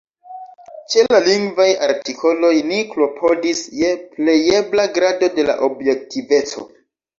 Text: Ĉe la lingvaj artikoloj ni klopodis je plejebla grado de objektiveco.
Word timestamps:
Ĉe 0.93 1.03
la 1.11 1.19
lingvaj 1.27 1.67
artikoloj 1.87 2.51
ni 2.71 2.81
klopodis 2.95 3.63
je 3.83 3.93
plejebla 4.17 4.89
grado 4.99 5.33
de 5.39 5.49
objektiveco. 5.71 6.69